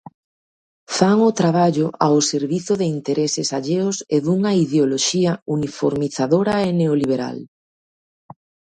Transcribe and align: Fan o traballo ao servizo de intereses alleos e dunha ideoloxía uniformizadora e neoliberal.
Fan 0.97 1.17
o 1.29 1.31
traballo 1.41 1.87
ao 2.05 2.17
servizo 2.31 2.73
de 2.81 2.87
intereses 2.97 3.49
alleos 3.59 3.97
e 4.15 4.17
dunha 4.25 4.51
ideoloxía 4.65 5.31
uniformizadora 5.55 6.55
e 6.67 6.69
neoliberal. 6.79 7.37